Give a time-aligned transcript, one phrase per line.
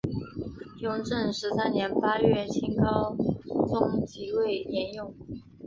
[0.79, 3.15] 雍正十三年八月清高
[3.67, 5.13] 宗即位沿用。